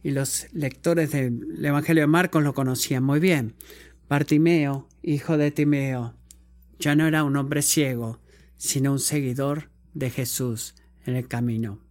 [0.04, 3.56] Y los lectores del Evangelio de Marcos lo conocían muy bien.
[4.08, 6.14] Bartimeo, hijo de Timeo,
[6.78, 8.20] ya no era un hombre ciego,
[8.58, 11.85] sino un seguidor de Jesús en el camino.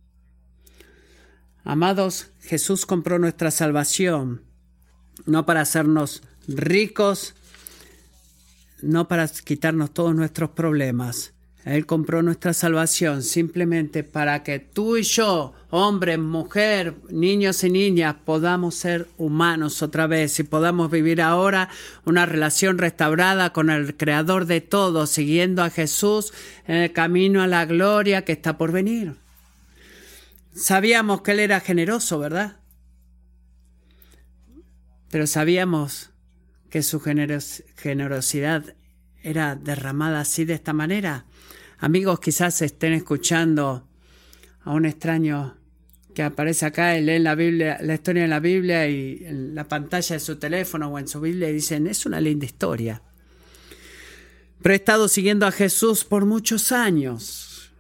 [1.65, 4.43] Amados, Jesús compró nuestra salvación,
[5.25, 7.35] no para hacernos ricos,
[8.83, 11.33] no para quitarnos todos nuestros problemas.
[11.65, 18.17] Él compró nuestra salvación simplemente para que tú y yo, hombre, mujer, niños y niñas,
[18.23, 21.71] podamos ser humanos otra vez y podamos vivir ahora
[22.05, 26.35] una relación restaurada con el Creador de todo, siguiendo a Jesús
[26.67, 29.24] en el camino a la gloria que está por venir.
[30.55, 32.61] Sabíamos que Él era generoso, ¿verdad?
[35.11, 36.11] Pero sabíamos
[36.71, 38.77] que su generosidad
[39.23, 41.27] era derramada así de esta manera.
[41.79, 43.89] Amigos, quizás estén escuchando
[44.63, 45.57] a un extraño
[46.15, 49.69] que aparece acá y lee la Biblia, la historia de la Biblia y en la
[49.69, 53.03] pantalla de su teléfono o en su Biblia y dicen, es una linda historia.
[54.63, 57.73] Pero he estado siguiendo a Jesús por muchos años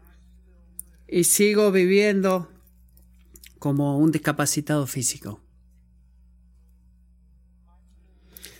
[1.06, 2.53] y sigo viviendo
[3.64, 5.40] como un discapacitado físico.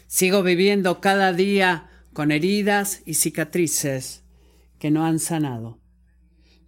[0.06, 4.22] Sigo viviendo cada día con heridas y cicatrices
[4.78, 5.78] que no han sanado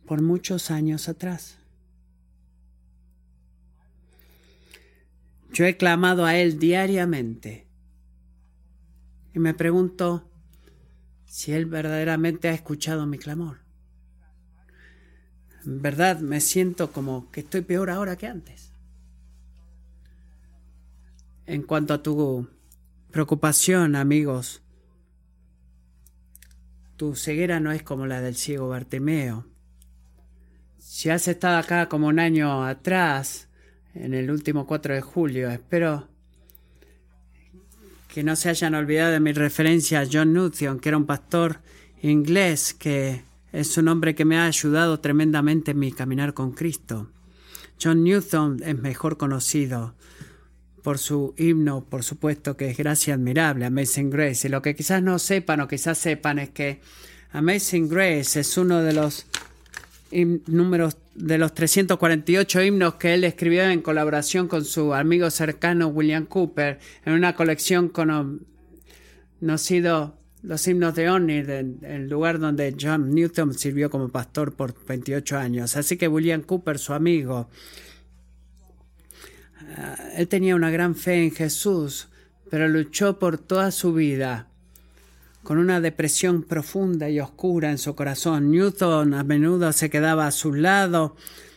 [0.05, 1.57] por muchos años atrás.
[5.51, 7.67] Yo he clamado a Él diariamente
[9.33, 10.31] y me pregunto
[11.25, 13.66] si Él verdaderamente ha escuchado mi clamor.
[15.69, 18.73] Verdad me siento como que estoy peor ahora que antes.
[21.45, 22.49] En cuanto a tu
[23.11, 24.63] Preocupación, amigos.
[26.97, 29.47] Tu ceguera no es como la del ciego Bartimeo.
[30.79, 33.49] Si has estado acá como un año atrás,
[33.95, 36.09] en el último 4 de julio, espero
[38.09, 41.61] que no se hayan olvidado de mi referencia a John Newton, que era un pastor
[42.03, 43.23] inglés, que
[43.57, 47.11] es un hombre que me ha ayudado tremendamente en mi caminar con Cristo.
[47.83, 49.95] John Newton es mejor conocido
[50.83, 54.47] por su himno, por supuesto que es Gracia Admirable, Amazing Grace.
[54.47, 56.83] Y lo que quizás no sepan o quizás sepan es que
[57.33, 59.27] Amazing Grace es uno de los
[60.47, 66.27] números de los 348 himnos que él escribió en colaboración con su amigo cercano William
[66.27, 67.89] Cooper en una colección
[69.41, 75.37] conocido los himnos de Onir, el lugar donde John Newton sirvió como pastor por 28
[75.37, 75.77] años.
[75.77, 77.49] Así que William Cooper, su amigo,
[79.75, 82.09] Ah, él tenía una gran fe en Jesús,
[82.51, 84.49] pero luchó por toda su vida
[85.43, 88.51] con una depresión profunda y oscura en su corazón.
[88.51, 91.17] Newton a menudo se quedaba a su lado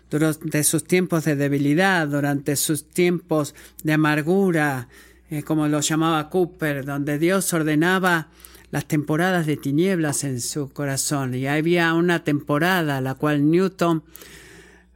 [0.10, 4.89] durante sus tiempos de debilidad, durante sus tiempos de amargura,
[5.30, 8.30] eh, como lo llamaba Cooper, donde Dios ordenaba
[8.71, 11.34] las temporadas de tinieblas en su corazón.
[11.36, 14.03] Y había una temporada la cual Newton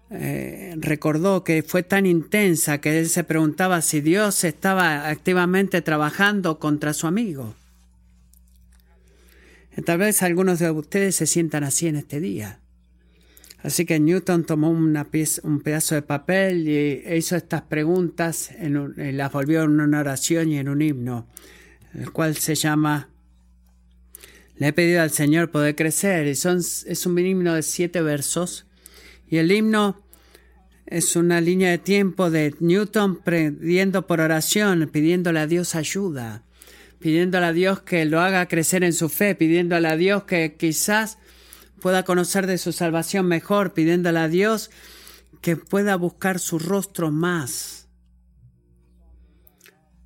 [0.10, 6.60] eh, recordó que fue tan intensa que él se preguntaba si Dios estaba activamente trabajando
[6.60, 7.56] contra su amigo.
[9.86, 12.60] Tal vez algunos de ustedes se sientan así en este día.
[13.64, 19.32] Así que Newton tomó un pedazo de papel y hizo estas preguntas, en y las
[19.32, 21.28] volvió en una oración y en un himno,
[21.94, 23.10] el cual se llama
[24.64, 26.26] Le he pedido al Señor poder crecer.
[26.26, 28.66] Y son, es un himno de siete versos.
[29.28, 30.02] Y el himno
[30.86, 36.46] es una línea de tiempo de Newton pidiendo por oración, pidiéndole a Dios ayuda.
[37.00, 41.18] pidiéndole a Dios que lo haga crecer en su fe, pidiéndole a Dios que quizás
[41.82, 44.72] pueda conocer de su salvación mejor, pidiéndole a Dios
[45.42, 47.90] que pueda buscar su rostro más.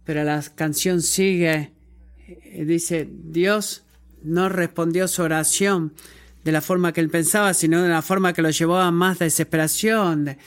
[0.04, 1.74] Pero la canción sigue,
[2.66, 3.84] dice, Dios
[4.28, 5.94] no respondió su oración
[6.44, 9.20] de la forma que él pensaba, sino de la forma que lo llevó a más
[9.20, 10.38] desesperación.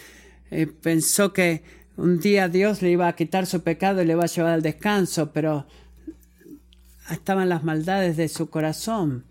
[0.50, 1.62] Eh, pensó que
[1.96, 4.62] un día Dios le iba a quitar su pecado y le iba a llevar al
[4.62, 5.66] descanso, pero
[7.10, 9.24] estaban las maldades de su corazón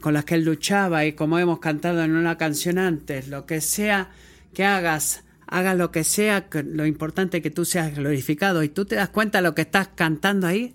[0.00, 3.60] con las que él luchaba y como hemos cantado en una canción antes, lo que
[3.60, 4.10] sea
[4.54, 8.84] que hagas, hagas lo que sea, lo importante es que tú seas glorificado y tú
[8.84, 10.74] te das cuenta de lo que estás cantando ahí,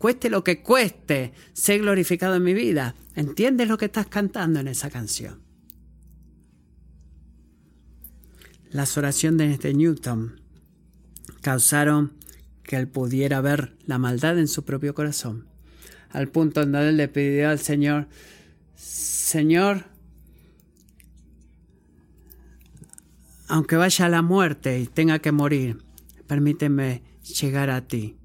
[0.00, 2.94] cueste lo que cueste, sé glorificado en mi vida.
[3.14, 5.42] ¿Entiendes lo que estás cantando en esa canción?
[8.70, 10.40] Las oraciones de Newton
[11.42, 12.14] causaron
[12.62, 15.48] que él pudiera ver la maldad en su propio corazón,
[16.08, 18.08] al punto donde él le pidió al Señor,
[18.76, 19.84] Señor,
[23.48, 25.82] aunque vaya a la muerte y tenga que morir,
[26.26, 27.02] permíteme
[27.38, 28.19] llegar a ti.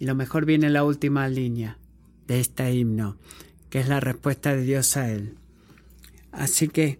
[0.00, 1.78] Y lo mejor viene la última línea
[2.26, 3.18] de este himno,
[3.68, 5.36] que es la respuesta de Dios a él.
[6.32, 6.98] Así que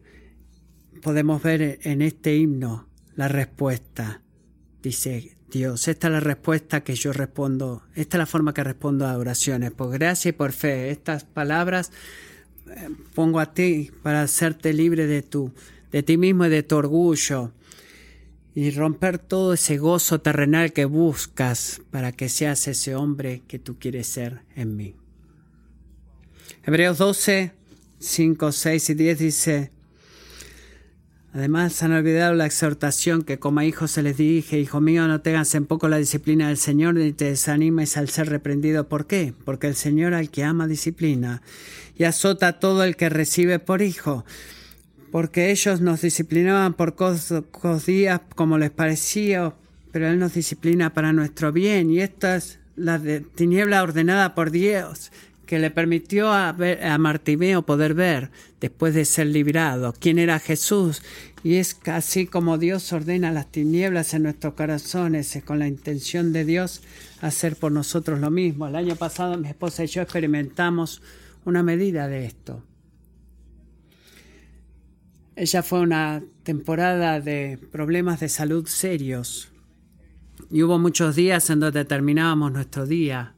[1.03, 4.21] podemos ver en este himno la respuesta.
[4.83, 9.07] Dice Dios, esta es la respuesta que yo respondo, esta es la forma que respondo
[9.07, 10.91] a oraciones, por gracia y por fe.
[10.91, 11.93] Estas palabras
[12.69, 15.55] eh, pongo a ti para hacerte libre de tu,
[15.91, 17.53] de ti mismo y de tu orgullo
[18.55, 23.79] y romper todo ese gozo terrenal que buscas para que seas ese hombre que tú
[23.79, 24.95] quieres ser en mí.
[26.65, 27.53] Hebreos 12,
[27.99, 29.71] 5, 6 y 10 dice,
[31.33, 35.21] Además han olvidado la exhortación que como a hijos se les dije, hijo mío, no
[35.21, 38.89] tengas en poco la disciplina del Señor ni te desanimes al ser reprendido.
[38.89, 39.33] ¿Por qué?
[39.45, 41.41] Porque el Señor al que ama disciplina
[41.97, 44.25] y azota a todo el que recibe por hijo.
[45.11, 46.95] Porque ellos nos disciplinaban por
[47.85, 49.53] días como les parecía,
[49.93, 51.91] pero Él nos disciplina para nuestro bien.
[51.91, 53.01] Y esta es la
[53.35, 55.11] tiniebla ordenada por Dios
[55.51, 58.31] que le permitió a, a Martimeo poder ver
[58.61, 61.03] después de ser librado quién era Jesús.
[61.43, 66.33] Y es así como Dios ordena las tinieblas en nuestros corazones, es con la intención
[66.33, 66.83] de Dios
[67.21, 68.69] hacer por nosotros lo mismo.
[68.69, 71.03] El año pasado mi esposa y yo experimentamos
[71.45, 72.63] una medida de esto.
[75.41, 79.49] Ella fue una temporada de problemas de salud serios
[80.51, 83.35] y hubo muchos días en donde terminábamos nuestro día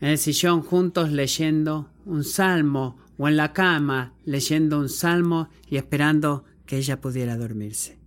[0.00, 5.76] en el sillón juntos leyendo un salmo o en la cama leyendo un salmo y
[5.76, 7.98] esperando que ella pudiera dormirse.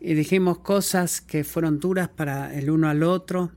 [0.00, 3.52] Y dijimos cosas que fueron duras para el uno al otro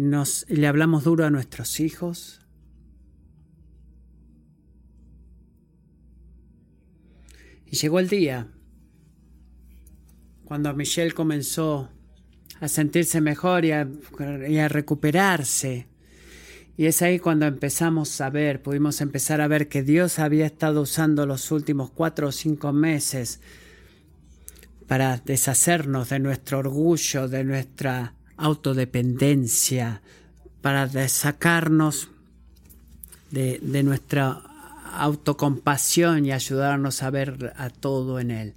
[0.00, 2.40] nos, le hablamos duro a nuestros hijos.
[7.66, 8.48] Y llegó el día
[10.44, 11.88] cuando Michelle comenzó
[12.60, 13.88] a sentirse mejor y a,
[14.68, 15.88] recuperarse.
[16.76, 20.82] Y es ahí cuando empezamos a ver, pudimos empezar a ver que Dios había estado
[20.82, 23.40] usando los últimos cuatro o cinco meses
[24.86, 30.02] para deshacernos de nuestro orgullo, de nuestra autodependencia,
[30.60, 32.08] para sacarnos
[33.30, 34.42] de, de nuestra
[34.94, 38.54] autocompasión y ayudarnos a ver a todo en Él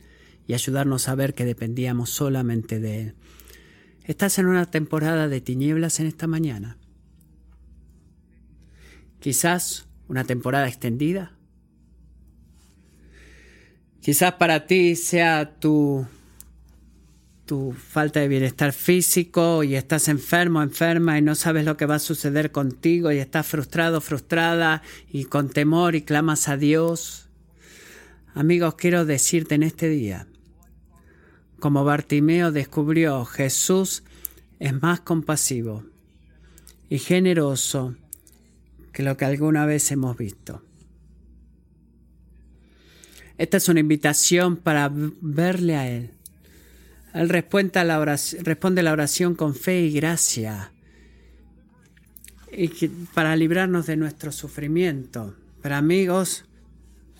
[0.47, 3.15] y ayudarnos a ver que dependíamos solamente de Él.
[4.03, 6.77] Estás en una temporada de tinieblas en esta mañana.
[9.19, 11.31] Quizás una temporada extendida.
[14.01, 16.05] Quizás para ti sea tu,
[17.45, 21.95] tu falta de bienestar físico y estás enfermo, enferma y no sabes lo que va
[21.95, 24.81] a suceder contigo y estás frustrado, frustrada
[25.11, 27.29] y con temor y clamas a Dios.
[28.33, 30.27] Amigos, quiero decirte en este día,
[31.59, 34.03] como Bartimeo descubrió, Jesús
[34.59, 35.85] es más compasivo
[36.89, 37.95] y generoso
[38.91, 40.63] que lo que alguna vez hemos visto.
[43.37, 46.14] Esta es una invitación para verle a Él.
[47.15, 50.73] Él responde, la oración, responde la oración con fe y gracia
[52.51, 52.67] y
[53.13, 55.33] para librarnos de nuestro sufrimiento.
[55.61, 56.45] Pero amigos,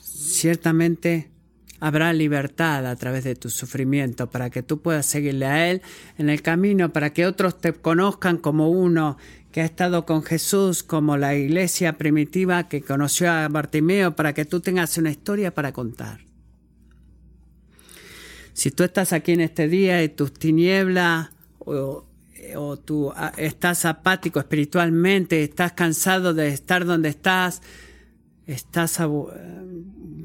[0.02, 1.32] ciertamente
[1.80, 5.82] habrá libertad a través de tu sufrimiento para que tú puedas seguirle a Él
[6.18, 9.18] en el camino, para que otros te conozcan como uno
[9.54, 14.44] que ha estado con Jesús, como la iglesia primitiva que conoció a Bartimeo, para que
[14.44, 16.20] tú tengas una historia para contar.
[18.56, 21.30] Si tú estás aquí en este día y tus tinieblas
[21.60, 22.06] o,
[22.56, 27.62] o tú estás apático espiritualmente, estás cansado de estar donde estás,
[28.48, 30.16] estás aburrido,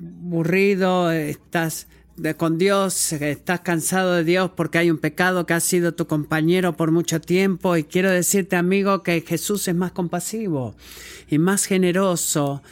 [1.11, 1.89] estás
[2.37, 6.77] con Dios, estás cansado de Dios porque hay un pecado que ha sido tu compañero
[6.77, 10.77] por mucho tiempo y quiero decirte amigo que Jesús es más compasivo
[11.29, 12.63] y más generoso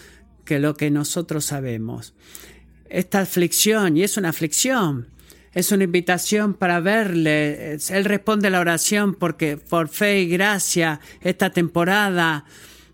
[0.44, 2.14] que lo que nosotros sabemos.
[2.88, 5.08] Esta aflicción, y es una aflicción,
[5.58, 7.78] es una invitación para verle.
[7.90, 12.44] Él responde la oración porque por fe y gracia esta temporada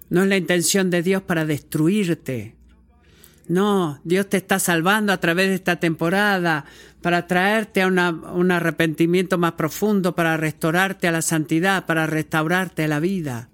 [0.08, 2.54] no es la intención de Dios para destruirte.
[3.48, 6.64] No, Dios te está salvando a través de esta temporada
[7.02, 12.88] para traerte a un arrepentimiento más profundo, para restaurarte a la santidad, para restaurarte a
[12.88, 13.50] la vida,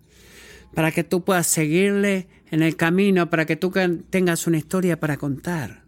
[0.72, 3.72] para que tú puedas seguirle en el camino, para que tú
[4.08, 5.79] tengas una historia para contar.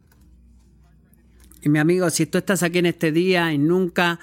[1.63, 4.19] Y mi amigo, si tú estás aquí en este día y nunca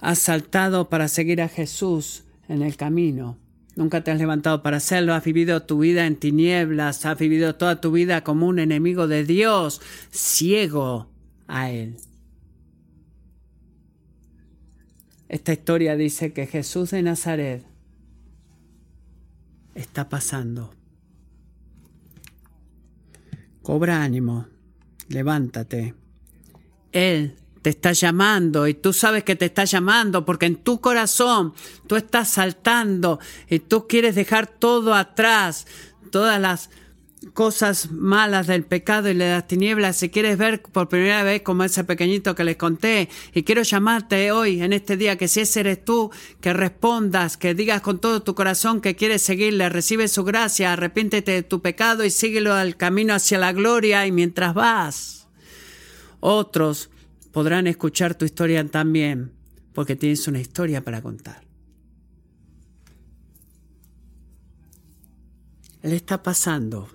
[0.00, 3.38] has saltado para seguir a Jesús en el camino,
[3.76, 7.80] nunca te has levantado para hacerlo, has vivido tu vida en tinieblas, has vivido toda
[7.80, 9.80] tu vida como un enemigo de Dios,
[10.10, 11.08] ciego
[11.48, 11.96] a Él.
[15.30, 17.64] Esta historia dice que Jesús de Nazaret
[19.74, 20.74] está pasando.
[23.62, 24.46] Cobra ánimo,
[25.08, 26.03] levántate.
[26.94, 31.54] Él te está llamando y tú sabes que te está llamando porque en tu corazón
[31.86, 33.18] tú estás saltando
[33.48, 35.66] y tú quieres dejar todo atrás,
[36.10, 36.70] todas las
[37.32, 41.64] cosas malas del pecado y de las tinieblas, si quieres ver por primera vez como
[41.64, 45.60] ese pequeñito que les conté, y quiero llamarte hoy, en este día, que si ese
[45.60, 46.10] eres tú,
[46.42, 51.32] que respondas, que digas con todo tu corazón que quieres seguirle, recibe su gracia, arrepiéntete
[51.32, 55.23] de tu pecado y síguelo al camino hacia la gloria y mientras vas
[56.26, 56.88] otros
[57.32, 59.32] podrán escuchar tu historia también,
[59.74, 61.44] porque tienes una historia para contar.
[65.82, 66.88] Él está pasando.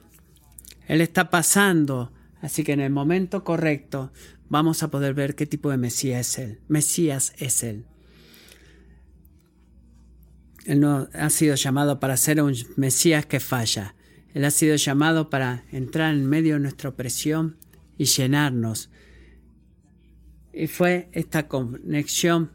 [0.87, 2.11] Él está pasando.
[2.41, 4.11] Así que en el momento correcto
[4.49, 6.59] vamos a poder ver qué tipo de Mesías es Él.
[6.67, 7.85] Mesías es Él.
[10.65, 13.93] Él no ha sido llamado para ser un Mesías que falla.
[14.33, 17.57] Él ha sido llamado para entrar en medio de nuestra opresión
[17.95, 18.89] y llenarnos
[20.53, 22.51] y fue esta conexión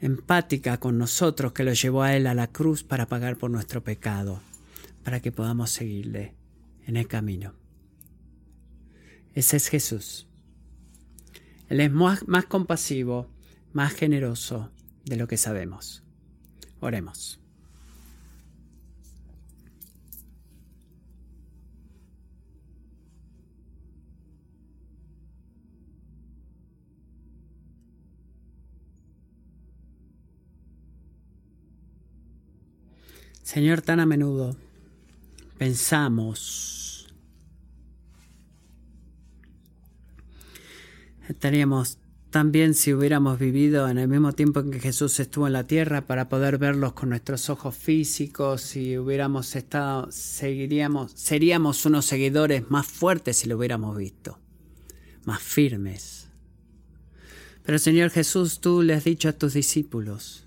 [0.00, 3.82] empática con nosotros que lo llevó a Él a la cruz para pagar por nuestro
[3.82, 4.40] pecado,
[5.04, 6.34] para que podamos seguirle
[6.86, 7.54] en el camino.
[9.34, 10.26] Ese es Jesús.
[11.68, 13.30] Él es más, más compasivo,
[13.72, 14.70] más generoso
[15.04, 16.02] de lo que sabemos.
[16.80, 17.39] Oremos.
[33.52, 34.54] Señor, tan a menudo
[35.58, 37.12] pensamos,
[41.28, 41.98] estaríamos
[42.30, 45.66] tan bien si hubiéramos vivido en el mismo tiempo en que Jesús estuvo en la
[45.66, 52.70] tierra para poder verlos con nuestros ojos físicos, si hubiéramos estado, seguiríamos, seríamos unos seguidores
[52.70, 54.38] más fuertes si lo hubiéramos visto,
[55.24, 56.28] más firmes.
[57.64, 60.46] Pero Señor Jesús, tú le has dicho a tus discípulos,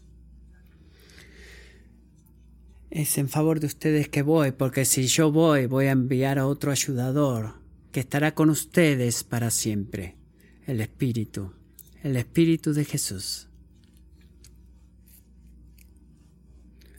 [2.93, 6.45] es en favor de ustedes que voy, porque si yo voy voy a enviar a
[6.45, 7.55] otro ayudador
[7.91, 10.15] que estará con ustedes para siempre,
[10.67, 11.53] el Espíritu,
[12.03, 13.47] el Espíritu de Jesús.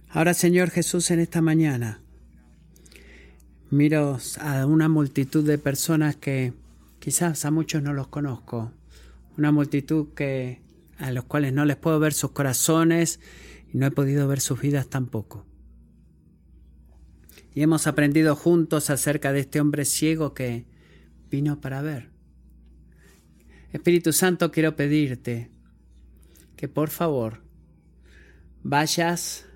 [0.09, 2.01] Ahora, Señor Jesús, en esta mañana,
[3.71, 6.55] miro a una multitud de personas que
[6.99, 8.73] quizás a muchos no los conozco,
[9.39, 10.61] una multitud que
[10.99, 13.21] a los cuales no les puedo ver sus corazones
[13.73, 15.47] y no he podido ver sus vidas tampoco
[17.55, 20.65] y hemos aprendido juntos acerca de este hombre ciego que
[21.31, 22.11] vino para ver.
[23.73, 25.51] Espíritu Santo, quiero pedirte
[26.57, 27.43] que por favor
[28.63, 29.47] vayas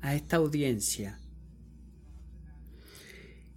[0.00, 1.18] a esta audiencia.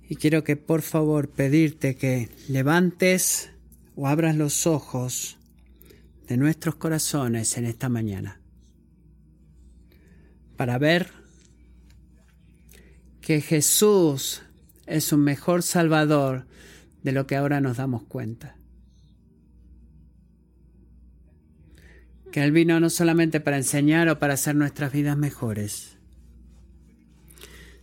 [0.10, 3.50] Y quiero que por favor pedirte que levantes
[3.96, 5.38] o abras los ojos
[6.28, 8.40] de nuestros corazones en esta mañana
[10.58, 11.17] para ver
[13.28, 14.42] que Jesús
[14.86, 16.46] es un mejor Salvador
[17.04, 18.56] de lo que ahora nos damos cuenta.
[22.32, 25.98] Que Él vino no solamente para enseñar o para hacer nuestras vidas mejores,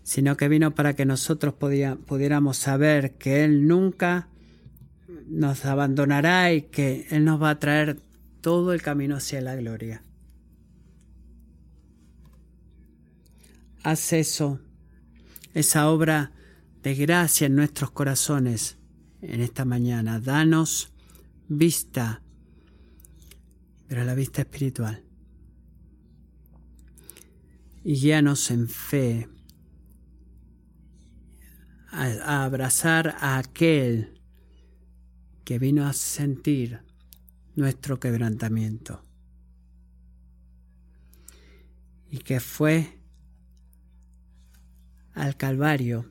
[0.03, 4.29] sino que vino para que nosotros pudiéramos saber que Él nunca
[5.29, 8.01] nos abandonará y que Él nos va a traer
[8.41, 10.03] todo el camino hacia la gloria.
[13.83, 14.59] Haz eso,
[15.55, 16.33] esa obra
[16.83, 18.77] de gracia en nuestros corazones
[19.23, 20.21] en esta mañana.
[20.21, 20.93] Danos
[21.49, 22.23] vista,
[23.89, 25.03] pero la vista espiritual.
[27.85, 29.29] Y guíanos en fe
[31.91, 34.21] a, abrazar a aquel
[35.45, 36.81] que vino a sentir
[37.55, 39.03] nuestro quebrantamiento
[42.11, 42.94] y que fue
[45.15, 46.11] al Calvario,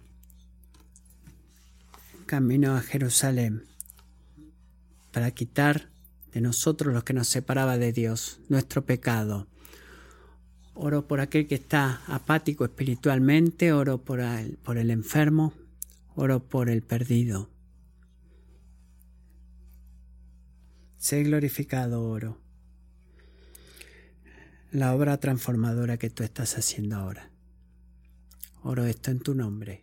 [2.25, 3.65] camino a Jerusalén,
[5.11, 5.89] para quitar
[6.31, 9.47] de nosotros lo que nos separaba de Dios, nuestro pecado.
[10.73, 15.53] Oro por aquel que está apático espiritualmente, oro por el, por el enfermo,
[16.15, 17.51] oro por el perdido.
[20.97, 22.39] Sé glorificado, oro.
[24.71, 27.32] La obra transformadora que tú estás haciendo ahora.
[28.65, 29.82] Oro esto en tu nombre.